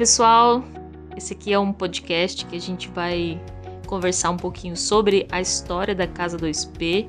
pessoal, 0.00 0.64
esse 1.14 1.34
aqui 1.34 1.52
é 1.52 1.58
um 1.58 1.74
podcast 1.74 2.46
que 2.46 2.56
a 2.56 2.58
gente 2.58 2.88
vai 2.88 3.38
conversar 3.86 4.30
um 4.30 4.36
pouquinho 4.38 4.74
sobre 4.74 5.26
a 5.30 5.42
história 5.42 5.94
da 5.94 6.06
Casa 6.06 6.38
2P. 6.38 7.06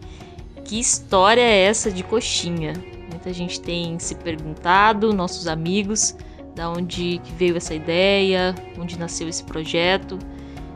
Que 0.66 0.78
história 0.78 1.40
é 1.40 1.62
essa 1.62 1.90
de 1.90 2.04
coxinha? 2.04 2.74
Muita 3.10 3.32
gente 3.32 3.62
tem 3.62 3.98
se 3.98 4.14
perguntado, 4.16 5.14
nossos 5.14 5.48
amigos, 5.48 6.18
da 6.54 6.70
onde 6.70 7.22
que 7.24 7.32
veio 7.32 7.56
essa 7.56 7.74
ideia, 7.74 8.54
onde 8.78 9.00
nasceu 9.00 9.30
esse 9.30 9.46
projeto. 9.46 10.20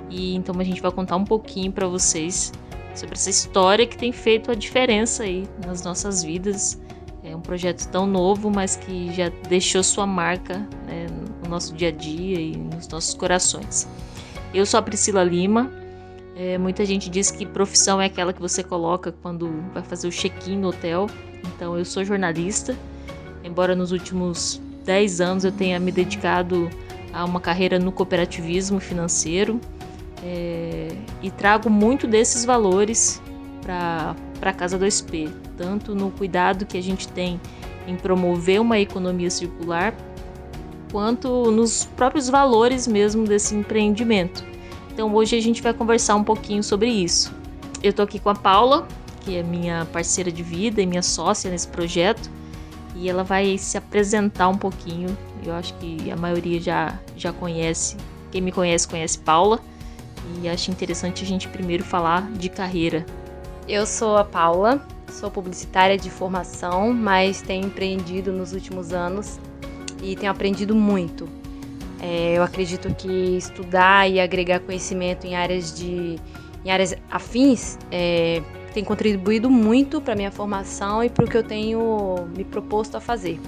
E 0.10 0.36
então 0.36 0.56
a 0.58 0.64
gente 0.64 0.82
vai 0.82 0.94
contar 0.94 1.18
um 1.18 1.26
pouquinho 1.26 1.74
para 1.74 1.86
vocês 1.86 2.54
sobre 2.96 3.16
essa 3.16 3.30
história 3.30 3.86
que 3.86 3.98
tem 3.98 4.14
feito 4.14 4.50
a 4.50 4.56
diferença 4.56 5.24
aí 5.24 5.46
nas 5.66 5.84
nossas 5.84 6.24
vidas. 6.24 6.82
É 7.26 7.36
um 7.36 7.42
projeto 7.42 7.86
tão 7.90 8.08
novo, 8.08 8.50
mas 8.50 8.78
que 8.78 9.14
já 9.14 9.28
deixou 9.50 9.84
sua 9.84 10.08
marca 10.08 10.60
né, 10.88 11.05
no 11.46 11.52
nosso 11.52 11.74
dia 11.74 11.90
a 11.90 11.92
dia 11.92 12.40
e 12.40 12.58
nos 12.58 12.88
nossos 12.88 13.14
corações. 13.14 13.88
Eu 14.54 14.66
sou 14.66 14.80
a 14.80 14.82
Priscila 14.82 15.24
Lima. 15.24 15.72
É, 16.36 16.58
muita 16.58 16.86
gente 16.86 17.10
diz 17.10 17.32
que 17.32 17.46
profissão 17.46 18.02
é 18.02 18.06
aquela 18.06 18.34
que 18.34 18.42
você 18.42 18.62
coloca 18.62 19.14
quando 19.22 19.50
vai 19.74 19.84
fazer 19.84 20.08
o 20.08 20.12
check-in 20.12 20.58
no 20.58 20.70
hotel. 20.70 21.08
Então, 21.48 21.78
eu 21.78 21.86
sou 21.86 22.04
jornalista, 22.04 22.76
embora 23.44 23.76
nos 23.76 23.92
últimos 23.92 24.60
10 24.84 25.22
anos 25.22 25.44
eu 25.46 25.52
tenha 25.52 25.80
me 25.80 25.92
dedicado 25.92 26.70
a 27.14 27.24
uma 27.24 27.40
carreira 27.40 27.80
no 27.80 27.92
cooperativismo 27.92 28.80
financeiro 28.80 29.60
é, 30.22 30.90
e 31.22 31.32
trago 31.32 31.70
muito 31.70 32.08
desses 32.08 32.44
valores 32.44 33.22
para 33.62 34.16
a 34.42 34.54
Casa 34.54 34.78
2P, 34.78 35.32
tanto 35.58 35.96
no 35.96 36.12
cuidado 36.12 36.66
que 36.66 36.78
a 36.78 36.84
gente 36.84 37.08
tem 37.08 37.40
em 37.88 37.96
promover 37.96 38.60
uma 38.60 38.80
economia 38.80 39.30
circular 39.30 39.94
quanto 40.96 41.52
nos 41.52 41.84
próprios 41.84 42.30
valores 42.30 42.88
mesmo 42.88 43.26
desse 43.26 43.54
empreendimento. 43.54 44.46
Então 44.94 45.14
hoje 45.14 45.36
a 45.36 45.42
gente 45.42 45.62
vai 45.62 45.74
conversar 45.74 46.16
um 46.16 46.24
pouquinho 46.24 46.64
sobre 46.64 46.88
isso. 46.88 47.36
Eu 47.84 47.92
tô 47.92 48.02
aqui 48.02 48.18
com 48.18 48.30
a 48.30 48.34
Paula, 48.34 48.88
que 49.20 49.36
é 49.36 49.44
minha 49.44 49.86
parceira 49.92 50.32
de 50.32 50.42
vida 50.42 50.82
e 50.82 50.86
minha 50.86 51.02
sócia 51.02 51.52
nesse 51.52 51.68
projeto, 51.68 52.32
e 52.96 53.10
ela 53.10 53.26
vai 53.26 53.58
se 53.58 53.78
apresentar 53.78 54.48
um 54.48 54.58
pouquinho. 54.58 55.18
Eu 55.46 55.54
acho 55.54 55.74
que 55.74 56.10
a 56.10 56.16
maioria 56.16 56.62
já 56.62 56.98
já 57.18 57.34
conhece, 57.34 57.98
quem 58.32 58.40
me 58.40 58.54
conhece 58.54 58.88
conhece 58.88 59.20
Paula, 59.20 59.60
e 60.42 60.48
acho 60.48 60.72
interessante 60.72 61.26
a 61.26 61.28
gente 61.28 61.50
primeiro 61.50 61.84
falar 61.84 62.32
de 62.32 62.48
carreira. 62.48 63.06
Eu 63.68 63.86
sou 63.86 64.16
a 64.16 64.24
Paula, 64.24 64.82
sou 65.12 65.30
publicitária 65.30 65.98
de 65.98 66.10
formação, 66.10 66.94
mas 66.94 67.42
tenho 67.42 67.66
empreendido 67.66 68.32
nos 68.32 68.54
últimos 68.54 68.94
anos 68.94 69.38
e 70.06 70.16
tenho 70.16 70.32
aprendido 70.32 70.76
muito. 70.76 71.28
É, 72.00 72.38
eu 72.38 72.44
acredito 72.44 72.94
que 72.94 73.38
estudar 73.38 74.10
e 74.10 74.20
agregar 74.20 74.60
conhecimento 74.60 75.26
em 75.26 75.36
áreas 75.36 75.74
de 75.74 76.18
em 76.64 76.72
áreas 76.72 76.96
afins 77.12 77.78
é, 77.92 78.42
tem 78.74 78.84
contribuído 78.84 79.50
muito 79.50 80.02
para 80.02 80.16
minha 80.16 80.32
formação 80.32 81.04
e 81.04 81.10
para 81.10 81.24
o 81.24 81.30
que 81.30 81.38
eu 81.38 81.44
tenho 81.44 82.28
me 82.36 82.44
proposto 82.44 82.96
a 82.98 83.00
fazer. 83.00 83.40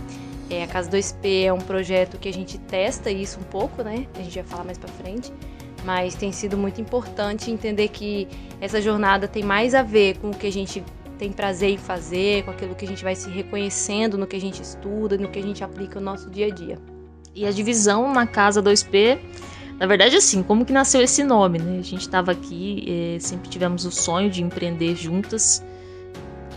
É, 0.49 0.63
a 0.63 0.67
Casa 0.67 0.89
2P 0.89 1.45
é 1.45 1.51
um 1.51 1.57
projeto 1.57 2.17
que 2.17 2.29
a 2.29 2.33
gente 2.33 2.57
testa 2.57 3.11
isso 3.11 3.39
um 3.39 3.43
pouco, 3.43 3.83
né? 3.83 4.07
A 4.15 4.21
gente 4.21 4.35
vai 4.35 4.43
falar 4.43 4.63
mais 4.63 4.77
para 4.77 4.87
frente, 4.87 5.33
mas 5.83 6.15
tem 6.15 6.31
sido 6.31 6.57
muito 6.57 6.79
importante 6.79 7.51
entender 7.51 7.89
que 7.89 8.27
essa 8.61 8.81
jornada 8.81 9.27
tem 9.27 9.43
mais 9.43 9.75
a 9.75 9.81
ver 9.81 10.17
com 10.19 10.29
o 10.29 10.33
que 10.33 10.47
a 10.47 10.51
gente 10.51 10.83
tem 11.17 11.31
prazer 11.31 11.71
em 11.71 11.77
fazer, 11.77 12.43
com 12.43 12.51
aquilo 12.51 12.75
que 12.75 12.85
a 12.85 12.87
gente 12.87 13.03
vai 13.03 13.15
se 13.15 13.29
reconhecendo 13.29 14.17
no 14.17 14.27
que 14.27 14.35
a 14.35 14.39
gente 14.39 14.61
estuda, 14.61 15.17
no 15.17 15.27
que 15.29 15.39
a 15.39 15.41
gente 15.41 15.63
aplica 15.63 15.99
no 15.99 16.05
nosso 16.05 16.29
dia 16.29 16.47
a 16.47 16.49
dia. 16.49 16.77
E 17.35 17.45
a 17.45 17.51
divisão 17.51 18.11
na 18.13 18.25
casa 18.25 18.61
2P, 18.61 19.19
na 19.79 19.85
verdade, 19.85 20.15
assim, 20.15 20.41
como 20.41 20.65
que 20.65 20.73
nasceu 20.73 21.01
esse 21.01 21.23
nome, 21.23 21.59
né? 21.59 21.79
A 21.79 21.83
gente 21.83 22.01
estava 22.01 22.31
aqui, 22.31 22.83
eh, 22.87 23.19
sempre 23.19 23.49
tivemos 23.49 23.85
o 23.85 23.91
sonho 23.91 24.29
de 24.29 24.41
empreender 24.41 24.95
juntas 24.95 25.63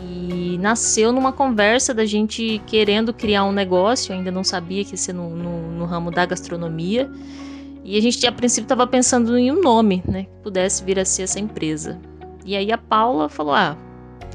e 0.03 0.57
nasceu 0.59 1.13
numa 1.13 1.33
conversa 1.33 1.93
da 1.93 2.07
gente 2.07 2.63
querendo 2.67 3.13
criar 3.13 3.45
um 3.45 3.53
negócio, 3.53 4.15
ainda 4.15 4.31
não 4.31 4.43
sabia 4.43 4.85
que 4.85 4.93
ia 4.93 4.97
ser 4.97 5.13
no, 5.13 5.31
no, 5.31 5.71
no 5.71 5.85
ramo 5.85 6.11
da 6.11 6.25
gastronomia. 6.25 7.11
E 7.85 7.99
a 7.99 8.01
gente, 8.01 8.27
a 8.27 8.33
princípio, 8.33 8.65
estava 8.65 8.87
pensando 8.87 9.37
em 9.37 9.51
um 9.51 9.61
nome, 9.61 10.03
né? 10.07 10.25
Que 10.25 10.43
pudesse 10.43 10.85
vir 10.85 10.99
a 10.99 11.05
ser 11.05 11.23
essa 11.23 11.39
empresa. 11.39 12.01
E 12.45 12.57
aí 12.57 12.73
a 12.73 12.79
Paula 12.79 13.29
falou: 13.29 13.55
ah, 13.55 13.77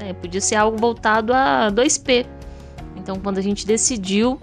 é, 0.00 0.12
podia 0.12 0.40
ser 0.40 0.56
algo 0.56 0.76
voltado 0.76 1.32
a 1.32 1.70
2P. 1.70 2.26
Então, 2.96 3.16
quando 3.16 3.38
a 3.38 3.42
gente 3.42 3.66
decidiu 3.66 4.40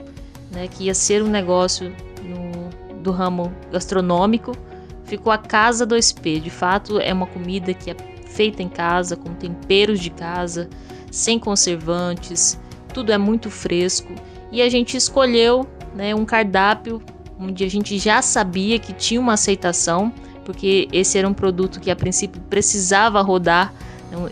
né, 0.51 0.67
que 0.67 0.85
ia 0.85 0.93
ser 0.93 1.23
um 1.23 1.27
negócio 1.27 1.93
no, 2.23 2.99
do 3.01 3.11
ramo 3.11 3.51
gastronômico, 3.71 4.55
ficou 5.03 5.31
a 5.31 5.37
Casa 5.37 5.85
2P. 5.85 6.39
De 6.39 6.49
fato, 6.49 6.99
é 6.99 7.13
uma 7.13 7.27
comida 7.27 7.73
que 7.73 7.91
é 7.91 7.95
feita 8.27 8.63
em 8.63 8.69
casa, 8.69 9.15
com 9.15 9.33
temperos 9.33 9.99
de 9.99 10.09
casa, 10.09 10.69
sem 11.11 11.37
conservantes, 11.37 12.59
tudo 12.93 13.11
é 13.11 13.17
muito 13.17 13.49
fresco. 13.49 14.13
E 14.51 14.61
a 14.61 14.69
gente 14.69 14.97
escolheu 14.97 15.67
né, 15.95 16.15
um 16.15 16.25
cardápio 16.25 17.01
onde 17.39 17.63
a 17.63 17.69
gente 17.69 17.97
já 17.97 18.21
sabia 18.21 18.79
que 18.79 18.93
tinha 18.93 19.19
uma 19.19 19.33
aceitação, 19.33 20.13
porque 20.45 20.87
esse 20.91 21.17
era 21.17 21.27
um 21.27 21.33
produto 21.33 21.79
que 21.79 21.91
a 21.91 21.95
princípio 21.95 22.41
precisava 22.49 23.21
rodar 23.21 23.73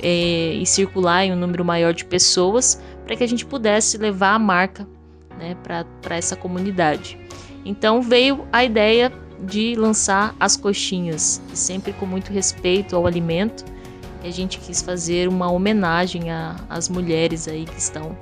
é, 0.01 0.53
e 0.53 0.65
circular 0.65 1.25
em 1.25 1.33
um 1.33 1.35
número 1.35 1.63
maior 1.63 1.93
de 1.93 2.05
pessoas 2.05 2.81
para 3.05 3.15
que 3.15 3.23
a 3.23 3.27
gente 3.27 3.45
pudesse 3.45 3.97
levar 3.97 4.35
a 4.35 4.39
marca 4.39 4.87
né, 5.37 5.55
para 5.63 6.15
essa 6.15 6.35
comunidade. 6.35 7.17
Então 7.65 8.01
veio 8.01 8.45
a 8.51 8.63
ideia 8.63 9.11
de 9.43 9.75
lançar 9.75 10.35
as 10.39 10.55
coxinhas, 10.55 11.41
sempre 11.53 11.93
com 11.93 12.05
muito 12.05 12.31
respeito 12.31 12.95
ao 12.95 13.07
alimento. 13.07 13.65
A 14.23 14.29
gente 14.29 14.59
quis 14.59 14.81
fazer 14.81 15.27
uma 15.27 15.51
homenagem 15.51 16.25
às 16.69 16.87
mulheres 16.87 17.47
aí 17.47 17.65
que 17.65 17.79
estão 17.79 18.15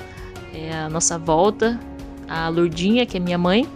é, 0.53 0.73
à 0.73 0.89
nossa 0.89 1.17
volta, 1.17 1.79
a 2.27 2.47
Lourdinha, 2.47 3.05
que 3.05 3.17
é 3.17 3.19
minha 3.19 3.37
mãe, 3.37 3.67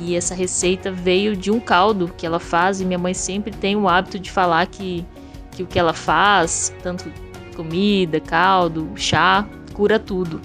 e 0.00 0.14
essa 0.14 0.34
receita 0.34 0.90
veio 0.90 1.36
de 1.36 1.50
um 1.50 1.60
caldo 1.60 2.10
que 2.16 2.24
ela 2.24 2.38
faz 2.38 2.80
e 2.80 2.84
minha 2.84 2.98
mãe 2.98 3.14
sempre 3.14 3.52
tem 3.52 3.76
o 3.76 3.88
hábito 3.88 4.18
de 4.18 4.30
falar 4.30 4.66
que 4.66 5.04
que 5.54 5.62
o 5.62 5.66
que 5.66 5.78
ela 5.78 5.92
faz, 5.92 6.74
tanto 6.82 7.10
comida, 7.54 8.20
caldo, 8.20 8.90
chá, 8.96 9.46
cura 9.72 9.98
tudo. 9.98 10.40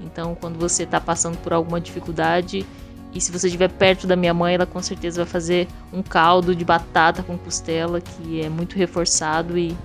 Então, 0.00 0.36
quando 0.40 0.58
você 0.58 0.84
está 0.84 1.00
passando 1.00 1.36
por 1.38 1.52
alguma 1.52 1.80
dificuldade 1.80 2.64
e 3.12 3.20
se 3.20 3.30
você 3.30 3.46
estiver 3.46 3.68
perto 3.68 4.06
da 4.06 4.16
minha 4.16 4.32
mãe, 4.32 4.54
ela 4.54 4.66
com 4.66 4.80
certeza 4.80 5.24
vai 5.24 5.30
fazer 5.30 5.68
um 5.92 6.02
caldo 6.02 6.54
de 6.54 6.64
batata 6.64 7.22
com 7.22 7.36
costela 7.36 8.00
que 8.00 8.40
é 8.40 8.48
muito 8.48 8.76
reforçado 8.76 9.58
e, 9.58 9.76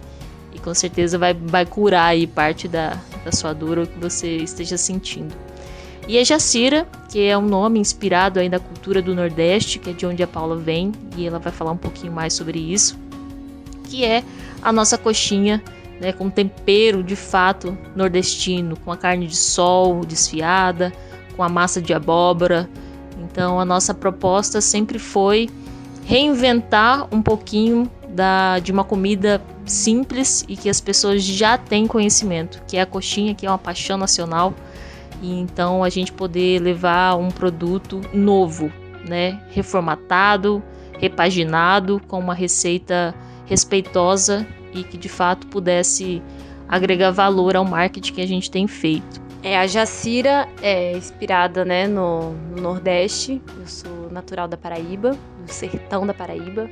e 0.54 0.60
com 0.60 0.74
certeza 0.74 1.18
vai, 1.18 1.34
vai 1.34 1.66
curar 1.66 2.06
aí 2.06 2.26
parte 2.26 2.68
da, 2.68 2.98
da 3.26 3.32
sua 3.32 3.54
dor 3.54 3.80
ou 3.80 3.88
que 3.88 4.00
você 4.00 4.38
esteja 4.38 4.78
sentindo. 4.78 5.36
E 6.08 6.18
a 6.18 6.24
Jacira, 6.24 6.88
que 7.10 7.26
é 7.26 7.38
um 7.38 7.46
nome 7.46 7.80
inspirado 7.80 8.40
aí 8.40 8.48
da 8.48 8.60
cultura 8.60 9.02
do 9.02 9.14
Nordeste, 9.14 9.78
que 9.78 9.90
é 9.90 9.94
de 9.94 10.06
onde 10.06 10.24
a 10.24 10.28
Paula 10.28 10.56
vem, 10.56 10.94
e 11.18 11.28
ela 11.28 11.38
vai 11.38 11.52
falar 11.52 11.72
um 11.72 11.78
pouquinho 11.78 12.14
mais 12.14 12.34
sobre 12.34 12.60
isso, 12.60 12.98
que 13.88 14.04
é 14.04 14.24
a 14.62 14.72
nossa 14.72 14.98
coxinha, 14.98 15.64
né, 16.00 16.12
com 16.12 16.30
tempero 16.30 17.04
de 17.04 17.16
fato 17.16 17.78
nordestino, 17.96 18.78
com 18.84 18.92
a 18.92 18.98
carne 18.98 19.28
de 19.28 19.36
sol 19.36 20.06
desfiada, 20.06 20.94
com 21.36 21.44
a 21.44 21.50
massa 21.50 21.82
de 21.82 21.94
abóbora. 21.94 22.70
Então 23.24 23.60
a 23.60 23.66
nossa 23.66 23.94
proposta 23.94 24.62
sempre 24.62 25.00
foi 25.00 25.50
reinventar 26.06 27.08
um 27.14 27.22
pouquinho 27.22 27.90
da, 28.10 28.60
de 28.60 28.72
uma 28.72 28.84
comida 28.84 29.42
simples 29.66 30.46
e 30.48 30.56
que 30.56 30.70
as 30.70 30.80
pessoas 30.80 31.24
já 31.24 31.58
têm 31.58 31.86
conhecimento, 31.86 32.64
que 32.68 32.78
é 32.78 32.82
a 32.82 32.86
coxinha, 32.86 33.36
que 33.36 33.46
é 33.46 33.50
uma 33.50 33.58
paixão 33.58 33.98
nacional. 33.98 34.54
E 35.22 35.40
então 35.40 35.84
a 35.84 35.90
gente 35.90 36.12
poder 36.12 36.62
levar 36.62 37.16
um 37.16 37.30
produto 37.30 38.02
novo, 38.14 38.72
né, 39.08 39.40
reformatado, 39.50 40.64
repaginado 41.00 42.02
com 42.08 42.20
uma 42.20 42.34
receita 42.34 43.14
respeitosa 43.48 44.46
e 44.74 44.84
que 44.84 44.98
de 44.98 45.10
fato 45.10 45.48
pudesse 45.48 46.22
agregar 46.68 47.12
valor 47.12 47.56
ao 47.56 47.66
marketing 47.66 48.14
que 48.14 48.22
a 48.22 48.28
gente 48.28 48.52
tem 48.52 48.68
feito. 48.68 49.22
É, 49.42 49.58
a 49.58 49.66
Jacira 49.66 50.48
é 50.62 50.92
inspirada 50.98 51.64
né, 51.64 51.88
no, 51.88 52.34
no 52.34 52.62
Nordeste. 52.62 53.42
Eu 53.58 53.68
sou 53.68 54.12
natural 54.12 54.48
da 54.48 54.58
Paraíba, 54.58 55.12
do 55.46 55.52
sertão 55.52 56.06
da 56.06 56.14
Paraíba. 56.14 56.70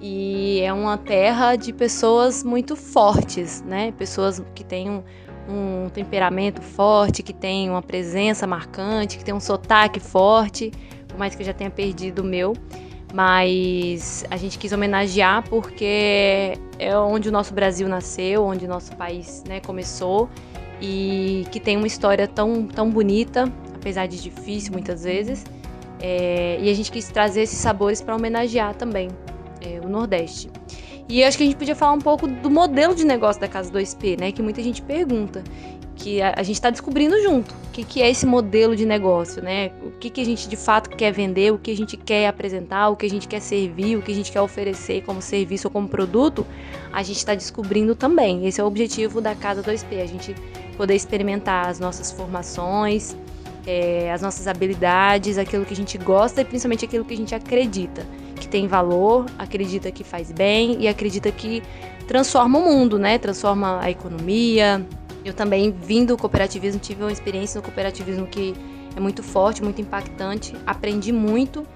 E 0.00 0.60
é 0.60 0.72
uma 0.72 0.98
terra 0.98 1.56
de 1.56 1.72
pessoas 1.72 2.44
muito 2.44 2.76
fortes, 2.76 3.62
né? 3.62 3.90
Pessoas 3.92 4.42
que 4.54 4.62
têm 4.62 4.90
um, 4.90 5.02
um 5.48 5.88
temperamento 5.88 6.60
forte, 6.60 7.22
que 7.22 7.32
têm 7.32 7.70
uma 7.70 7.82
presença 7.82 8.46
marcante, 8.46 9.16
que 9.16 9.24
têm 9.24 9.34
um 9.34 9.40
sotaque 9.40 9.98
forte, 9.98 10.70
por 11.08 11.18
mais 11.18 11.34
que 11.34 11.42
eu 11.42 11.46
já 11.46 11.54
tenha 11.54 11.70
perdido 11.70 12.20
o 12.20 12.24
meu 12.24 12.52
mas 13.14 14.24
a 14.28 14.36
gente 14.36 14.58
quis 14.58 14.72
homenagear 14.72 15.48
porque 15.48 16.58
é 16.80 16.98
onde 16.98 17.28
o 17.28 17.32
nosso 17.32 17.54
Brasil 17.54 17.88
nasceu, 17.88 18.42
onde 18.44 18.64
o 18.64 18.68
nosso 18.68 18.96
país 18.96 19.44
né, 19.46 19.60
começou 19.60 20.28
e 20.82 21.46
que 21.52 21.60
tem 21.60 21.76
uma 21.76 21.86
história 21.86 22.26
tão, 22.26 22.66
tão 22.66 22.90
bonita, 22.90 23.44
apesar 23.72 24.08
de 24.08 24.20
difícil 24.20 24.72
muitas 24.72 25.04
vezes. 25.04 25.44
É, 26.00 26.58
e 26.60 26.68
a 26.68 26.74
gente 26.74 26.90
quis 26.90 27.08
trazer 27.08 27.42
esses 27.42 27.58
sabores 27.58 28.02
para 28.02 28.16
homenagear 28.16 28.74
também 28.74 29.08
é, 29.60 29.78
o 29.78 29.88
Nordeste. 29.88 30.50
E 31.08 31.22
acho 31.22 31.36
que 31.36 31.44
a 31.44 31.46
gente 31.46 31.56
podia 31.56 31.76
falar 31.76 31.92
um 31.92 32.00
pouco 32.00 32.26
do 32.26 32.50
modelo 32.50 32.96
de 32.96 33.04
negócio 33.04 33.40
da 33.40 33.46
Casa 33.46 33.70
2P, 33.70 34.18
né? 34.18 34.32
Que 34.32 34.42
muita 34.42 34.60
gente 34.60 34.82
pergunta. 34.82 35.44
Que 35.96 36.20
a, 36.20 36.34
a 36.36 36.42
gente 36.42 36.56
está 36.56 36.70
descobrindo 36.70 37.20
junto. 37.22 37.54
O 37.54 37.70
que, 37.72 37.84
que 37.84 38.02
é 38.02 38.10
esse 38.10 38.26
modelo 38.26 38.76
de 38.76 38.84
negócio, 38.84 39.42
né? 39.42 39.70
O 39.82 39.90
que, 39.92 40.10
que 40.10 40.20
a 40.20 40.24
gente 40.24 40.48
de 40.48 40.56
fato 40.56 40.90
quer 40.90 41.12
vender, 41.12 41.52
o 41.52 41.58
que 41.58 41.70
a 41.70 41.76
gente 41.76 41.96
quer 41.96 42.28
apresentar, 42.28 42.88
o 42.88 42.96
que 42.96 43.06
a 43.06 43.10
gente 43.10 43.26
quer 43.26 43.40
servir, 43.40 43.96
o 43.96 44.02
que 44.02 44.12
a 44.12 44.14
gente 44.14 44.30
quer 44.30 44.40
oferecer 44.40 45.02
como 45.02 45.20
serviço 45.20 45.68
ou 45.68 45.72
como 45.72 45.88
produto, 45.88 46.46
a 46.92 47.02
gente 47.02 47.16
está 47.16 47.34
descobrindo 47.34 47.94
também. 47.94 48.46
Esse 48.46 48.60
é 48.60 48.64
o 48.64 48.66
objetivo 48.66 49.20
da 49.20 49.34
Casa 49.34 49.62
2P, 49.62 50.02
a 50.02 50.06
gente 50.06 50.34
poder 50.76 50.94
experimentar 50.94 51.68
as 51.68 51.80
nossas 51.80 52.10
formações, 52.10 53.16
é, 53.66 54.12
as 54.12 54.22
nossas 54.22 54.46
habilidades, 54.46 55.38
aquilo 55.38 55.64
que 55.64 55.72
a 55.72 55.76
gente 55.76 55.98
gosta 55.98 56.40
e 56.40 56.44
principalmente 56.44 56.84
aquilo 56.84 57.04
que 57.04 57.14
a 57.14 57.16
gente 57.16 57.34
acredita 57.34 58.06
que 58.44 58.48
tem 58.48 58.66
valor, 58.66 59.26
acredita 59.38 59.90
que 59.90 60.04
faz 60.04 60.30
bem 60.30 60.76
e 60.80 60.88
acredita 60.88 61.30
que 61.30 61.62
transforma 62.06 62.58
o 62.58 62.62
mundo, 62.62 62.98
né? 62.98 63.18
Transforma 63.18 63.80
a 63.80 63.90
economia. 63.90 64.84
Eu 65.24 65.32
também 65.32 65.70
vim 65.70 66.04
do 66.04 66.16
cooperativismo, 66.16 66.80
tive 66.80 67.02
uma 67.02 67.12
experiência 67.12 67.58
no 67.58 67.62
cooperativismo 67.64 68.26
que 68.26 68.54
é 68.94 69.00
muito 69.00 69.22
forte, 69.22 69.62
muito 69.62 69.80
impactante. 69.80 70.54
Aprendi 70.66 71.12
muito 71.12 71.66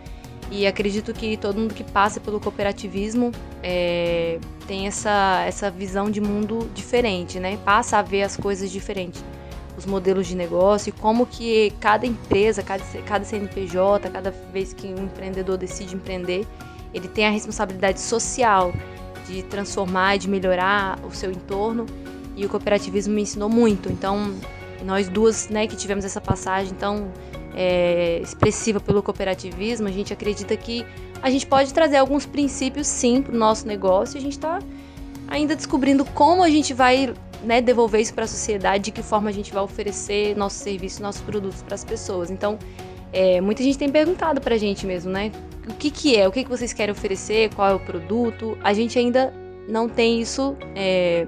e 0.50 0.66
acredito 0.66 1.12
que 1.12 1.36
todo 1.36 1.58
mundo 1.58 1.74
que 1.74 1.84
passa 1.84 2.20
pelo 2.20 2.38
cooperativismo 2.40 3.32
é, 3.62 4.38
tem 4.66 4.86
essa, 4.86 5.44
essa 5.46 5.70
visão 5.70 6.10
de 6.10 6.20
mundo 6.20 6.70
diferente, 6.74 7.40
né? 7.40 7.58
Passa 7.64 7.98
a 7.98 8.02
ver 8.02 8.22
as 8.22 8.36
coisas 8.36 8.70
diferentes 8.70 9.22
os 9.78 9.86
modelos 9.86 10.26
de 10.26 10.34
negócio 10.34 10.90
e 10.90 10.92
como 10.92 11.24
que 11.24 11.72
cada 11.78 12.04
empresa, 12.04 12.64
cada, 12.64 12.82
cada 13.06 13.24
CNPJ, 13.24 14.10
cada 14.10 14.32
vez 14.52 14.74
que 14.74 14.88
um 14.88 15.04
empreendedor 15.04 15.56
decide 15.56 15.94
empreender, 15.94 16.44
ele 16.92 17.06
tem 17.06 17.26
a 17.26 17.30
responsabilidade 17.30 18.00
social 18.00 18.72
de 19.28 19.42
transformar, 19.44 20.18
de 20.18 20.28
melhorar 20.28 20.98
o 21.04 21.14
seu 21.14 21.30
entorno. 21.30 21.86
E 22.38 22.46
o 22.46 22.48
cooperativismo 22.48 23.12
me 23.12 23.22
ensinou 23.22 23.48
muito. 23.48 23.90
Então, 23.90 24.32
nós 24.84 25.08
duas, 25.08 25.48
né, 25.48 25.66
que 25.66 25.76
tivemos 25.76 26.04
essa 26.04 26.20
passagem 26.20 26.72
tão 26.74 27.10
é, 27.54 28.20
expressiva 28.22 28.78
pelo 28.78 29.02
cooperativismo, 29.02 29.88
a 29.88 29.90
gente 29.90 30.12
acredita 30.12 30.56
que 30.56 30.86
a 31.20 31.30
gente 31.30 31.46
pode 31.46 31.74
trazer 31.74 31.96
alguns 31.96 32.24
princípios, 32.24 32.86
sim, 32.86 33.20
para 33.20 33.34
o 33.34 33.36
nosso 33.36 33.66
negócio. 33.66 34.16
A 34.16 34.20
gente 34.20 34.34
está 34.34 34.60
ainda 35.26 35.56
descobrindo 35.56 36.04
como 36.04 36.44
a 36.44 36.48
gente 36.48 36.72
vai 36.72 37.12
né, 37.42 37.60
devolver 37.60 38.00
isso 38.00 38.14
para 38.14 38.24
a 38.24 38.28
sociedade, 38.28 38.84
de 38.84 38.90
que 38.92 39.02
forma 39.02 39.28
a 39.28 39.32
gente 39.32 39.52
vai 39.52 39.62
oferecer 39.62 40.36
nosso 40.36 40.56
serviço, 40.56 41.02
nossos 41.02 41.20
produtos 41.20 41.60
para 41.62 41.74
as 41.74 41.84
pessoas. 41.84 42.30
Então, 42.30 42.56
é, 43.12 43.40
muita 43.40 43.62
gente 43.62 43.76
tem 43.76 43.90
perguntado 43.90 44.40
para 44.40 44.54
a 44.54 44.58
gente 44.58 44.86
mesmo, 44.86 45.10
né? 45.10 45.32
O 45.68 45.74
que, 45.74 45.90
que 45.90 46.16
é? 46.16 46.26
O 46.28 46.32
que, 46.32 46.44
que 46.44 46.50
vocês 46.50 46.72
querem 46.72 46.92
oferecer? 46.92 47.52
Qual 47.54 47.68
é 47.68 47.74
o 47.74 47.80
produto? 47.80 48.56
A 48.62 48.72
gente 48.72 48.98
ainda 48.98 49.32
não 49.68 49.88
tem 49.88 50.20
isso 50.20 50.56
é, 50.74 51.26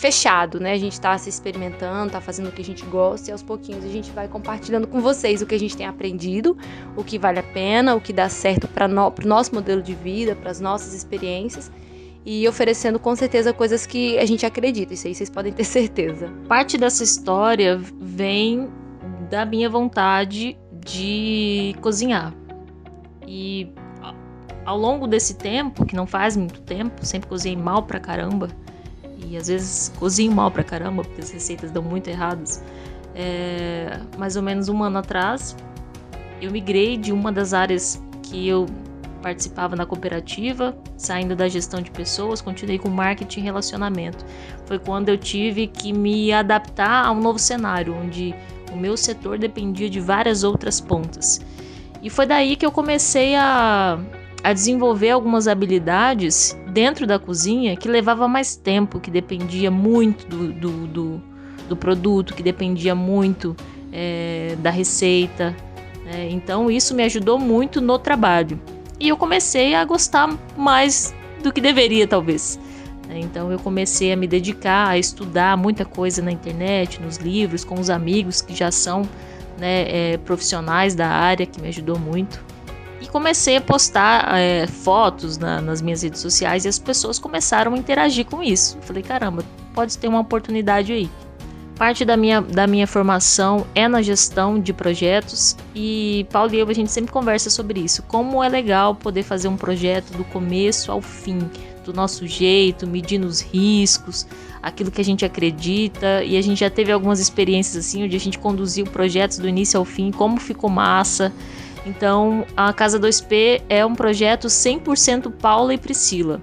fechado, 0.00 0.58
né? 0.58 0.72
A 0.72 0.78
gente 0.78 0.94
está 0.94 1.16
se 1.18 1.28
experimentando, 1.28 2.06
está 2.06 2.20
fazendo 2.20 2.48
o 2.48 2.52
que 2.52 2.62
a 2.62 2.64
gente 2.64 2.84
gosta 2.86 3.28
e 3.28 3.32
aos 3.32 3.42
pouquinhos 3.42 3.84
a 3.84 3.88
gente 3.88 4.10
vai 4.10 4.26
compartilhando 4.26 4.88
com 4.88 5.00
vocês 5.00 5.42
o 5.42 5.46
que 5.46 5.54
a 5.54 5.58
gente 5.58 5.76
tem 5.76 5.86
aprendido, 5.86 6.56
o 6.96 7.04
que 7.04 7.18
vale 7.18 7.38
a 7.38 7.42
pena, 7.42 7.94
o 7.94 8.00
que 8.00 8.12
dá 8.12 8.28
certo 8.28 8.66
para 8.66 8.88
no, 8.88 9.08
o 9.08 9.28
nosso 9.28 9.54
modelo 9.54 9.82
de 9.82 9.94
vida, 9.94 10.34
para 10.34 10.50
as 10.50 10.58
nossas 10.58 10.94
experiências 10.94 11.70
e 12.24 12.48
oferecendo 12.48 12.98
com 12.98 13.14
certeza 13.14 13.52
coisas 13.52 13.86
que 13.86 14.18
a 14.18 14.24
gente 14.24 14.44
acredita, 14.44 14.94
isso 14.94 15.06
aí 15.06 15.14
vocês 15.14 15.28
podem 15.28 15.52
ter 15.52 15.64
certeza. 15.64 16.32
Parte 16.48 16.78
dessa 16.78 17.04
história 17.04 17.78
vem 18.00 18.70
da 19.28 19.44
minha 19.44 19.68
vontade 19.68 20.58
de 20.72 21.76
cozinhar. 21.82 22.34
E 23.26 23.70
ao 24.64 24.78
longo 24.78 25.06
desse 25.06 25.34
tempo, 25.36 25.84
que 25.84 25.94
não 25.94 26.06
faz 26.06 26.36
muito 26.36 26.62
tempo, 26.62 27.04
sempre 27.04 27.28
cozinhei 27.28 27.56
mal 27.56 27.82
pra 27.82 28.00
caramba. 28.00 28.48
E 29.26 29.36
às 29.36 29.48
vezes 29.48 29.92
cozinho 29.98 30.32
mal 30.32 30.50
pra 30.50 30.64
caramba, 30.64 31.02
porque 31.02 31.20
as 31.20 31.30
receitas 31.30 31.70
dão 31.70 31.82
muito 31.82 32.08
erradas. 32.08 32.62
É, 33.14 34.00
mais 34.16 34.36
ou 34.36 34.42
menos 34.42 34.68
um 34.68 34.82
ano 34.82 34.98
atrás, 34.98 35.56
eu 36.40 36.50
migrei 36.50 36.96
de 36.96 37.12
uma 37.12 37.30
das 37.30 37.52
áreas 37.52 38.02
que 38.22 38.48
eu 38.48 38.66
participava 39.20 39.76
na 39.76 39.84
cooperativa, 39.84 40.76
saindo 40.96 41.36
da 41.36 41.48
gestão 41.48 41.82
de 41.82 41.90
pessoas, 41.90 42.40
continuei 42.40 42.78
com 42.78 42.88
marketing 42.88 43.40
e 43.40 43.42
relacionamento. 43.42 44.24
Foi 44.64 44.78
quando 44.78 45.10
eu 45.10 45.18
tive 45.18 45.66
que 45.66 45.92
me 45.92 46.32
adaptar 46.32 47.06
a 47.06 47.10
um 47.10 47.20
novo 47.20 47.38
cenário, 47.38 47.94
onde 47.94 48.34
o 48.72 48.76
meu 48.76 48.96
setor 48.96 49.38
dependia 49.38 49.90
de 49.90 50.00
várias 50.00 50.42
outras 50.42 50.80
pontas. 50.80 51.40
E 52.02 52.08
foi 52.08 52.24
daí 52.24 52.56
que 52.56 52.64
eu 52.64 52.72
comecei 52.72 53.36
a, 53.36 53.98
a 54.42 54.52
desenvolver 54.52 55.10
algumas 55.10 55.46
habilidades 55.46 56.56
dentro 56.72 57.06
da 57.06 57.18
cozinha 57.18 57.76
que 57.76 57.88
levava 57.88 58.26
mais 58.26 58.56
tempo, 58.56 59.00
que 59.00 59.10
dependia 59.10 59.70
muito 59.70 60.26
do, 60.26 60.52
do, 60.52 60.86
do, 60.86 61.22
do 61.68 61.76
produto, 61.76 62.34
que 62.34 62.42
dependia 62.42 62.94
muito 62.94 63.56
é, 63.92 64.56
da 64.60 64.70
receita. 64.70 65.54
É, 66.06 66.28
então 66.30 66.70
isso 66.70 66.94
me 66.94 67.02
ajudou 67.04 67.38
muito 67.38 67.80
no 67.80 67.98
trabalho. 67.98 68.60
E 68.98 69.08
eu 69.08 69.16
comecei 69.16 69.74
a 69.74 69.84
gostar 69.84 70.36
mais 70.56 71.14
do 71.42 71.52
que 71.52 71.60
deveria, 71.60 72.06
talvez. 72.06 72.58
Então 73.12 73.50
eu 73.50 73.58
comecei 73.58 74.12
a 74.12 74.16
me 74.16 74.26
dedicar 74.26 74.88
a 74.88 74.98
estudar 74.98 75.56
muita 75.56 75.84
coisa 75.84 76.22
na 76.22 76.30
internet, 76.30 77.00
nos 77.00 77.16
livros, 77.16 77.64
com 77.64 77.78
os 77.78 77.90
amigos 77.90 78.40
que 78.40 78.54
já 78.54 78.70
são 78.70 79.02
né, 79.58 80.12
é, 80.12 80.16
profissionais 80.18 80.94
da 80.94 81.08
área, 81.08 81.44
que 81.44 81.60
me 81.60 81.68
ajudou 81.68 81.98
muito. 81.98 82.42
E 83.00 83.06
comecei 83.08 83.56
a 83.56 83.60
postar 83.60 84.38
é, 84.38 84.66
fotos 84.66 85.38
na, 85.38 85.60
nas 85.60 85.80
minhas 85.80 86.02
redes 86.02 86.20
sociais 86.20 86.64
e 86.64 86.68
as 86.68 86.78
pessoas 86.78 87.18
começaram 87.18 87.74
a 87.74 87.78
interagir 87.78 88.26
com 88.26 88.42
isso. 88.42 88.76
falei, 88.82 89.02
caramba, 89.02 89.42
pode 89.74 89.96
ter 89.96 90.08
uma 90.08 90.20
oportunidade 90.20 90.92
aí. 90.92 91.10
Parte 91.76 92.04
da 92.04 92.14
minha, 92.14 92.42
da 92.42 92.66
minha 92.66 92.86
formação 92.86 93.66
é 93.74 93.88
na 93.88 94.02
gestão 94.02 94.60
de 94.60 94.70
projetos 94.70 95.56
e 95.74 96.26
Paulo 96.30 96.54
e 96.54 96.58
eu 96.58 96.68
a 96.68 96.74
gente 96.74 96.92
sempre 96.92 97.10
conversa 97.10 97.48
sobre 97.48 97.80
isso. 97.80 98.02
Como 98.02 98.44
é 98.44 98.50
legal 98.50 98.94
poder 98.94 99.22
fazer 99.22 99.48
um 99.48 99.56
projeto 99.56 100.12
do 100.12 100.22
começo 100.24 100.92
ao 100.92 101.00
fim, 101.00 101.38
do 101.82 101.94
nosso 101.94 102.26
jeito, 102.26 102.86
medindo 102.86 103.26
os 103.26 103.40
riscos, 103.40 104.26
aquilo 104.62 104.90
que 104.90 105.00
a 105.00 105.04
gente 105.04 105.24
acredita. 105.24 106.22
E 106.22 106.36
a 106.36 106.42
gente 106.42 106.60
já 106.60 106.68
teve 106.68 106.92
algumas 106.92 107.18
experiências 107.18 107.82
assim, 107.82 108.04
onde 108.04 108.14
a 108.14 108.20
gente 108.20 108.38
conduziu 108.38 108.84
projetos 108.84 109.38
do 109.38 109.48
início 109.48 109.78
ao 109.78 109.84
fim, 109.86 110.10
como 110.10 110.38
ficou 110.38 110.68
massa. 110.68 111.32
Então, 111.86 112.44
a 112.56 112.72
Casa 112.72 112.98
2P 112.98 113.62
é 113.68 113.84
um 113.84 113.94
projeto 113.94 114.48
100% 114.48 115.32
Paula 115.32 115.74
e 115.74 115.78
Priscila. 115.78 116.40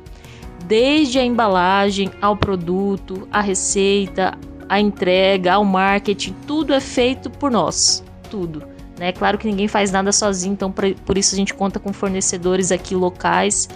Desde 0.65 1.19
a 1.19 1.23
embalagem 1.23 2.11
ao 2.21 2.35
produto, 2.35 3.27
a 3.31 3.39
receita, 3.39 4.37
a 4.67 4.79
entrega, 4.79 5.57
o 5.59 5.63
marketing, 5.63 6.35
tudo 6.45 6.73
é 6.73 6.79
feito 6.79 7.29
por 7.29 7.51
nós, 7.51 8.03
tudo. 8.29 8.63
Né? 8.97 9.11
Claro 9.11 9.37
que 9.37 9.47
ninguém 9.47 9.67
faz 9.67 9.91
nada 9.91 10.11
sozinho, 10.11 10.53
então 10.53 10.71
por 10.71 11.17
isso 11.17 11.35
a 11.35 11.37
gente 11.37 11.53
conta 11.53 11.79
com 11.79 11.93
fornecedores 11.93 12.71
aqui 12.71 12.95
locais. 12.95 13.69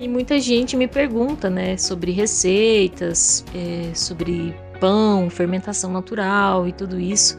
E 0.00 0.08
muita 0.08 0.40
gente 0.40 0.76
me 0.76 0.88
pergunta, 0.88 1.48
né, 1.48 1.76
sobre 1.76 2.10
receitas, 2.12 3.44
é, 3.54 3.94
sobre 3.94 4.54
pão, 4.80 5.30
fermentação 5.30 5.92
natural 5.92 6.66
e 6.66 6.72
tudo 6.72 6.98
isso. 6.98 7.38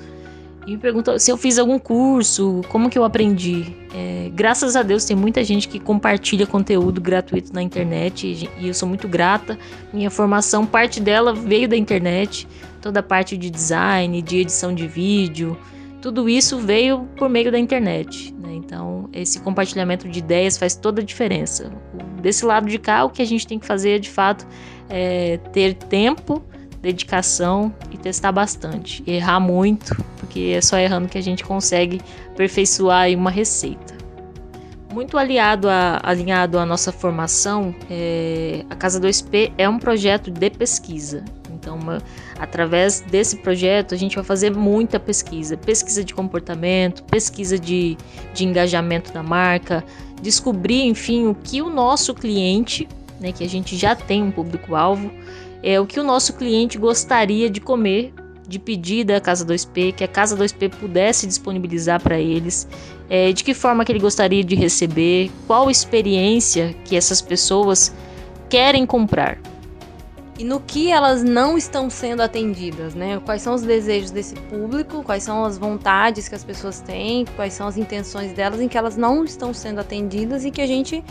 E 0.68 0.72
me 0.72 0.78
perguntam 0.78 1.18
se 1.18 1.32
eu 1.32 1.38
fiz 1.38 1.58
algum 1.58 1.80
curso, 1.80 2.62
como 2.68 2.90
que 2.90 3.00
eu 3.00 3.06
aprendi. 3.06 3.74
É, 3.96 4.30
graças 4.34 4.76
a 4.76 4.84
Deus 4.84 5.06
tem 5.06 5.16
muita 5.16 5.42
gente 5.42 5.66
que 5.66 5.80
compartilha 5.80 6.46
conteúdo 6.46 7.00
gratuito 7.00 7.54
na 7.54 7.64
internet 7.64 8.50
e 8.60 8.68
eu 8.68 8.74
sou 8.74 8.88
muito 8.88 9.08
grata. 9.08 9.58
Minha 9.94 10.12
formação, 10.12 10.66
parte 10.66 11.00
dela 11.00 11.34
veio 11.34 11.70
da 11.70 11.78
internet 11.78 12.46
toda 12.82 13.00
a 13.00 13.04
parte 13.04 13.38
de 13.38 13.50
design, 13.50 14.22
de 14.22 14.38
edição 14.38 14.74
de 14.74 14.88
vídeo, 14.88 15.58
tudo 16.02 16.30
isso 16.30 16.60
veio 16.60 17.08
por 17.18 17.30
meio 17.30 17.52
da 17.52 17.58
internet. 17.58 18.34
Né? 18.34 18.54
Então, 18.54 19.10
esse 19.12 19.40
compartilhamento 19.40 20.08
de 20.08 20.20
ideias 20.20 20.58
faz 20.58 20.76
toda 20.76 21.02
a 21.02 21.04
diferença. 21.04 21.72
Desse 22.22 22.46
lado 22.46 22.68
de 22.68 22.78
cá, 22.78 23.04
o 23.04 23.10
que 23.10 23.22
a 23.22 23.26
gente 23.26 23.48
tem 23.48 23.60
que 23.60 23.66
fazer, 23.66 24.00
de 24.00 24.10
fato, 24.10 24.48
é 24.90 25.38
ter 25.52 25.74
tempo, 25.74 26.44
dedicação 26.82 27.74
e 27.92 27.98
testar 27.98 28.32
bastante. 28.32 29.04
Errar 29.06 29.40
muito, 29.40 29.96
porque 30.38 30.54
é 30.56 30.62
só 30.62 30.78
errando 30.78 31.08
que 31.08 31.18
a 31.18 31.22
gente 31.22 31.44
consegue 31.44 32.00
aperfeiçoar 32.32 33.10
uma 33.10 33.32
receita. 33.32 33.98
Muito 34.94 35.18
aliado 35.18 35.68
a, 35.68 36.00
alinhado 36.04 36.60
à 36.60 36.66
nossa 36.66 36.92
formação, 36.92 37.74
é, 37.90 38.64
a 38.70 38.76
Casa 38.76 39.02
2P 39.02 39.52
é 39.58 39.68
um 39.68 39.80
projeto 39.80 40.30
de 40.32 40.50
pesquisa. 40.50 41.26
Então, 41.52 41.78
uma, 41.78 42.02
através 42.40 43.02
desse 43.02 43.38
projeto, 43.38 43.96
a 43.96 43.98
gente 43.98 44.16
vai 44.16 44.24
fazer 44.24 44.56
muita 44.56 45.00
pesquisa: 45.00 45.58
pesquisa 45.58 46.04
de 46.04 46.14
comportamento, 46.14 47.04
pesquisa 47.04 47.58
de, 47.60 47.98
de 48.34 48.46
engajamento 48.46 49.12
da 49.12 49.24
marca, 49.24 49.84
descobrir, 50.22 50.84
enfim, 50.84 51.28
o 51.28 51.36
que 51.36 51.62
o 51.62 51.70
nosso 51.70 52.14
cliente, 52.14 52.88
né, 53.20 53.32
que 53.32 53.44
a 53.44 53.50
gente 53.50 53.76
já 53.76 53.96
tem 53.96 54.24
um 54.24 54.32
público-alvo, 54.32 55.12
é 55.62 55.80
o 55.80 55.86
que 55.86 56.00
o 56.00 56.04
nosso 56.04 56.34
cliente 56.34 56.78
gostaria 56.78 57.50
de 57.50 57.60
comer 57.60 58.14
de 58.48 58.58
pedir 58.58 59.04
da 59.04 59.20
Casa 59.20 59.46
2P, 59.46 59.94
que 59.94 60.04
a 60.04 60.08
Casa 60.08 60.38
2P 60.38 60.70
pudesse 60.70 61.28
disponibilizar 61.28 62.02
para 62.02 62.18
eles, 62.20 62.68
é, 63.10 63.32
de 63.34 63.44
que 63.44 63.54
forma 63.54 63.84
que 63.84 63.92
ele 63.92 64.00
gostaria 64.00 64.44
de 64.44 64.56
receber, 64.56 65.30
qual 65.46 65.70
experiência 65.70 66.76
que 66.86 66.96
essas 66.96 67.22
pessoas 67.22 67.94
querem 68.50 68.86
comprar. 68.86 69.38
E 70.40 70.44
no 70.44 70.60
que 70.60 70.92
elas 70.92 71.24
não 71.24 71.58
estão 71.58 71.90
sendo 71.90 72.22
atendidas, 72.22 72.94
né? 72.94 73.20
Quais 73.26 73.42
são 73.42 73.56
os 73.56 73.64
desejos 73.64 74.12
desse 74.12 74.36
público, 74.36 75.02
quais 75.04 75.24
são 75.24 75.44
as 75.44 75.58
vontades 75.58 76.30
que 76.30 76.36
as 76.36 76.44
pessoas 76.44 76.80
têm, 76.80 77.26
quais 77.36 77.54
são 77.54 77.68
as 77.68 77.76
intenções 77.76 78.34
delas 78.34 78.62
em 78.62 78.68
que 78.68 78.78
elas 78.78 78.96
não 78.96 79.26
estão 79.26 79.52
sendo 79.52 79.82
atendidas 79.82 80.46
e 80.46 80.52
que 80.52 80.62
a 80.62 80.68
gente, 80.68 81.04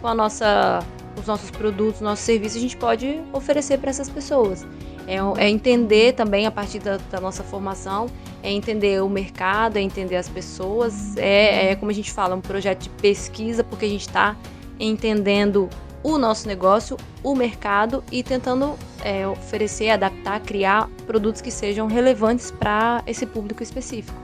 com 0.00 0.08
a 0.08 0.14
nossa, 0.14 0.80
os 1.16 1.26
nossos 1.26 1.48
produtos, 1.48 2.00
nossos 2.00 2.24
serviços, 2.24 2.58
a 2.58 2.60
gente 2.60 2.76
pode 2.76 3.20
oferecer 3.32 3.78
para 3.78 3.90
essas 3.90 4.08
pessoas. 4.08 4.66
É, 5.06 5.16
é, 5.44 5.50
entender 5.50 6.12
também 6.12 6.46
a 6.46 6.50
partir 6.50 6.78
da, 6.78 6.98
da, 7.10 7.20
nossa 7.20 7.42
formação, 7.42 8.06
é 8.42 8.50
entender 8.50 9.02
o 9.02 9.08
mercado, 9.08 9.76
é 9.76 9.80
entender 9.80 10.16
as 10.16 10.28
pessoas, 10.28 11.16
é, 11.16 11.70
é 11.70 11.76
como 11.76 11.90
a 11.90 11.94
gente 11.94 12.10
fala, 12.10 12.34
um 12.34 12.40
projeto 12.40 12.82
de 12.82 12.88
pesquisa, 12.88 13.64
porque 13.64 13.84
a 13.84 13.88
gente 13.88 14.06
está 14.06 14.36
entendendo 14.78 15.68
o 16.02 16.18
nosso 16.18 16.48
negócio, 16.48 16.96
o 17.22 17.34
mercado 17.34 18.02
e 18.10 18.22
tentando 18.22 18.74
é, 19.04 19.26
oferecer, 19.26 19.90
adaptar, 19.90 20.40
criar 20.40 20.88
produtos 21.06 21.40
que 21.40 21.50
sejam 21.50 21.86
relevantes 21.86 22.50
para 22.50 23.02
esse 23.06 23.24
público 23.24 23.62
específico. 23.62 24.20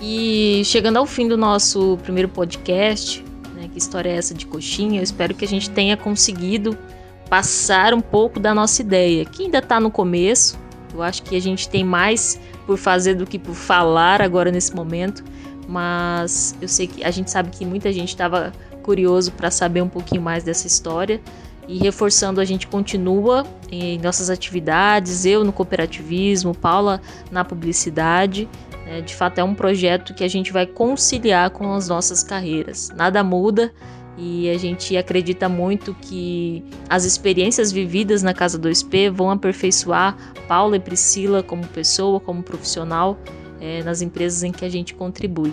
E 0.00 0.62
chegando 0.64 0.98
ao 0.98 1.06
fim 1.06 1.26
do 1.26 1.36
nosso 1.36 1.98
primeiro 2.02 2.28
podcast, 2.28 3.24
né, 3.54 3.70
que 3.72 3.78
história 3.78 4.10
é 4.10 4.16
essa 4.16 4.34
de 4.34 4.46
coxinha? 4.46 5.00
Eu 5.00 5.04
espero 5.04 5.34
que 5.34 5.44
a 5.44 5.48
gente 5.48 5.70
tenha 5.70 5.96
conseguido 5.96 6.76
passar 7.34 7.92
um 7.92 8.00
pouco 8.00 8.38
da 8.38 8.54
nossa 8.54 8.80
ideia, 8.80 9.24
que 9.24 9.42
ainda 9.42 9.58
está 9.58 9.80
no 9.80 9.90
começo. 9.90 10.56
Eu 10.94 11.02
acho 11.02 11.20
que 11.24 11.34
a 11.34 11.40
gente 11.40 11.68
tem 11.68 11.82
mais 11.82 12.40
por 12.64 12.78
fazer 12.78 13.14
do 13.14 13.26
que 13.26 13.40
por 13.40 13.56
falar 13.56 14.22
agora 14.22 14.52
nesse 14.52 14.72
momento, 14.72 15.24
mas 15.66 16.54
eu 16.62 16.68
sei 16.68 16.86
que 16.86 17.02
a 17.02 17.10
gente 17.10 17.32
sabe 17.32 17.50
que 17.50 17.66
muita 17.66 17.92
gente 17.92 18.10
estava 18.10 18.52
curioso 18.84 19.32
para 19.32 19.50
saber 19.50 19.82
um 19.82 19.88
pouquinho 19.88 20.22
mais 20.22 20.44
dessa 20.44 20.68
história. 20.68 21.20
E 21.66 21.76
reforçando, 21.78 22.40
a 22.40 22.44
gente 22.44 22.68
continua 22.68 23.44
em 23.68 23.98
nossas 23.98 24.30
atividades, 24.30 25.26
eu 25.26 25.42
no 25.42 25.52
cooperativismo, 25.52 26.54
Paula 26.54 27.00
na 27.32 27.44
publicidade. 27.44 28.48
É, 28.86 29.00
de 29.00 29.12
fato, 29.12 29.40
é 29.40 29.42
um 29.42 29.56
projeto 29.56 30.14
que 30.14 30.22
a 30.22 30.28
gente 30.28 30.52
vai 30.52 30.66
conciliar 30.66 31.50
com 31.50 31.74
as 31.74 31.88
nossas 31.88 32.22
carreiras. 32.22 32.92
Nada 32.94 33.24
muda 33.24 33.72
e 34.16 34.48
a 34.48 34.56
gente 34.56 34.96
acredita 34.96 35.48
muito 35.48 35.94
que 35.94 36.64
as 36.88 37.04
experiências 37.04 37.72
vividas 37.72 38.22
na 38.22 38.32
Casa 38.32 38.58
2P 38.58 39.10
vão 39.10 39.30
aperfeiçoar 39.30 40.16
Paula 40.46 40.76
e 40.76 40.80
Priscila 40.80 41.42
como 41.42 41.66
pessoa, 41.66 42.20
como 42.20 42.42
profissional, 42.42 43.18
é, 43.60 43.82
nas 43.82 44.02
empresas 44.02 44.42
em 44.42 44.52
que 44.52 44.64
a 44.64 44.68
gente 44.68 44.94
contribui. 44.94 45.52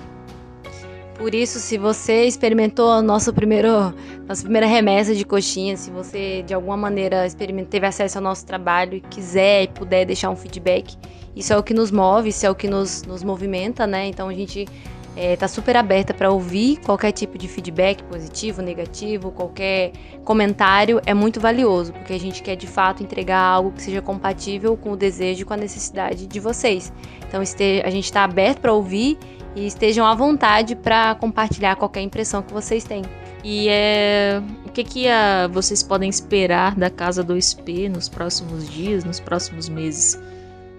Por 1.21 1.35
isso, 1.35 1.59
se 1.59 1.77
você 1.77 2.25
experimentou 2.25 2.99
nosso 3.01 3.31
primeiro, 3.31 3.93
nossa 4.27 4.41
primeira 4.41 4.65
remessa 4.65 5.13
de 5.13 5.23
coxinha, 5.23 5.77
se 5.77 5.91
você 5.91 6.41
de 6.41 6.51
alguma 6.51 6.75
maneira 6.75 7.27
teve 7.69 7.85
acesso 7.85 8.17
ao 8.17 8.23
nosso 8.23 8.43
trabalho 8.43 8.95
e 8.95 9.01
quiser 9.01 9.63
e 9.63 9.67
puder 9.67 10.03
deixar 10.03 10.31
um 10.31 10.35
feedback, 10.35 10.97
isso 11.35 11.53
é 11.53 11.57
o 11.57 11.61
que 11.61 11.75
nos 11.75 11.91
move, 11.91 12.29
isso 12.29 12.43
é 12.45 12.49
o 12.49 12.55
que 12.55 12.67
nos, 12.67 13.03
nos 13.03 13.23
movimenta, 13.23 13.85
né? 13.85 14.07
Então 14.07 14.29
a 14.29 14.33
gente 14.33 14.67
está 15.15 15.45
é, 15.45 15.49
super 15.49 15.75
aberta 15.75 16.13
para 16.13 16.31
ouvir 16.31 16.77
qualquer 16.77 17.11
tipo 17.11 17.37
de 17.37 17.47
feedback, 17.47 18.01
positivo, 18.03 18.61
negativo, 18.61 19.31
qualquer 19.31 19.91
comentário 20.23 21.01
é 21.05 21.13
muito 21.13 21.39
valioso, 21.39 21.91
porque 21.91 22.13
a 22.13 22.19
gente 22.19 22.41
quer 22.41 22.55
de 22.55 22.67
fato 22.67 23.03
entregar 23.03 23.41
algo 23.41 23.71
que 23.71 23.81
seja 23.81 24.01
compatível 24.01 24.77
com 24.77 24.91
o 24.91 24.95
desejo 24.95 25.41
e 25.41 25.45
com 25.45 25.53
a 25.53 25.57
necessidade 25.57 26.25
de 26.25 26.39
vocês. 26.39 26.93
Então 27.27 27.41
a 27.41 27.89
gente 27.89 28.05
está 28.05 28.23
aberto 28.23 28.59
para 28.59 28.71
ouvir 28.71 29.17
e 29.55 29.67
estejam 29.67 30.05
à 30.05 30.15
vontade 30.15 30.75
para 30.75 31.15
compartilhar 31.15 31.75
qualquer 31.75 32.01
impressão 32.01 32.41
que 32.41 32.53
vocês 32.53 32.83
têm. 32.83 33.03
E 33.43 33.67
é, 33.69 34.41
o 34.65 34.71
que, 34.71 34.83
que 34.83 35.07
a, 35.09 35.47
vocês 35.47 35.83
podem 35.83 36.09
esperar 36.09 36.75
da 36.75 36.89
Casa 36.89 37.23
2P 37.23 37.89
nos 37.89 38.07
próximos 38.07 38.69
dias, 38.69 39.03
nos 39.03 39.19
próximos 39.19 39.67
meses? 39.67 40.21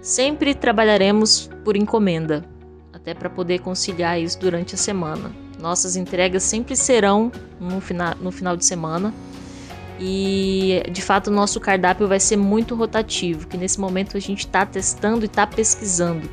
Sempre 0.01 0.55
trabalharemos 0.55 1.51
por 1.65 1.77
encomenda, 1.77 2.45
até 3.03 3.13
para 3.13 3.29
poder 3.29 3.59
conciliar 3.59 4.19
isso 4.21 4.39
durante 4.39 4.77
a 4.77 4.79
semana. 4.79 5.31
Nossas 5.61 5.97
entregas 5.97 6.45
sempre 6.45 6.75
serão 6.75 7.31
no 7.61 7.81
final, 7.81 8.15
no 8.21 8.31
final 8.31 8.57
de 8.57 8.65
semana. 8.65 9.13
E 10.01 10.83
de 10.91 11.03
fato 11.03 11.29
o 11.29 11.31
nosso 11.31 11.61
cardápio 11.61 12.09
vai 12.09 12.19
ser 12.19 12.37
muito 12.37 12.75
rotativo, 12.75 13.47
que 13.47 13.57
nesse 13.57 13.79
momento 13.79 14.17
a 14.17 14.21
gente 14.21 14.41
está 14.41 14.65
testando 14.65 15.25
e 15.25 15.27
está 15.27 15.47
pesquisando. 15.47 16.29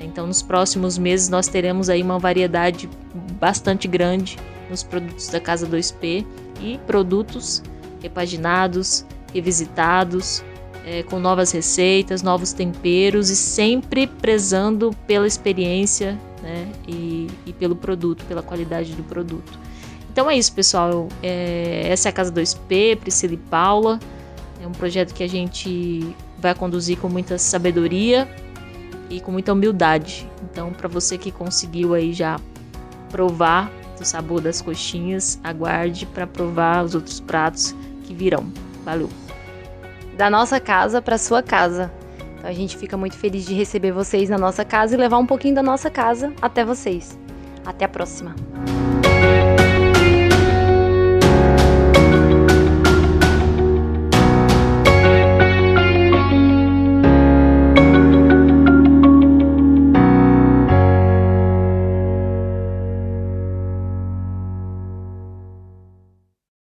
Então, 0.00 0.26
nos 0.26 0.42
próximos 0.42 0.96
meses, 0.96 1.28
nós 1.28 1.48
teremos 1.48 1.88
aí 1.88 2.02
uma 2.02 2.18
variedade 2.18 2.88
bastante 3.40 3.88
grande 3.88 4.38
nos 4.70 4.82
produtos 4.82 5.28
da 5.28 5.40
Casa 5.40 5.66
2P 5.66 6.24
e 6.60 6.78
produtos 6.86 7.62
repaginados, 8.02 9.04
revisitados, 9.32 10.44
é, 10.86 11.02
com 11.02 11.18
novas 11.18 11.50
receitas, 11.50 12.22
novos 12.22 12.52
temperos 12.52 13.28
e 13.28 13.36
sempre 13.36 14.06
prezando 14.06 14.92
pela 15.04 15.26
experiência 15.26 16.16
né, 16.40 16.68
e, 16.86 17.26
e, 17.44 17.52
pelo 17.52 17.74
produto, 17.74 18.24
pela 18.26 18.40
qualidade 18.40 18.94
do 18.94 19.02
produto. 19.02 19.58
Então 20.12 20.30
é 20.30 20.38
isso, 20.38 20.52
pessoal. 20.52 21.08
É, 21.20 21.88
essa 21.90 22.08
é 22.08 22.10
a 22.10 22.12
Casa 22.12 22.32
2P, 22.32 22.98
Priscila 22.98 23.34
e 23.34 23.36
Paula. 23.36 23.98
É 24.62 24.66
um 24.66 24.72
projeto 24.72 25.12
que 25.12 25.24
a 25.24 25.28
gente 25.28 26.14
vai 26.38 26.54
conduzir 26.54 26.96
com 26.98 27.08
muita 27.08 27.36
sabedoria 27.36 28.28
e 29.10 29.20
com 29.20 29.32
muita 29.32 29.52
humildade. 29.52 30.26
Então, 30.50 30.72
para 30.72 30.88
você 30.88 31.18
que 31.18 31.32
conseguiu 31.32 31.94
aí 31.94 32.12
já 32.12 32.40
provar 33.10 33.70
o 34.00 34.04
sabor 34.04 34.40
das 34.40 34.62
coxinhas, 34.62 35.38
aguarde 35.42 36.06
para 36.06 36.26
provar 36.26 36.84
os 36.84 36.94
outros 36.94 37.18
pratos 37.18 37.74
que 38.04 38.14
virão. 38.14 38.46
Valeu. 38.84 39.25
Da 40.16 40.30
nossa 40.30 40.58
casa 40.58 41.02
para 41.02 41.18
sua 41.18 41.42
casa. 41.42 41.92
Então 42.38 42.48
a 42.48 42.52
gente 42.52 42.76
fica 42.76 42.96
muito 42.96 43.16
feliz 43.16 43.44
de 43.44 43.54
receber 43.54 43.92
vocês 43.92 44.28
na 44.30 44.38
nossa 44.38 44.64
casa 44.64 44.94
e 44.94 44.98
levar 44.98 45.18
um 45.18 45.26
pouquinho 45.26 45.54
da 45.54 45.62
nossa 45.62 45.90
casa 45.90 46.32
até 46.40 46.64
vocês. 46.64 47.18
Até 47.64 47.84
a 47.84 47.88
próxima. 47.88 48.34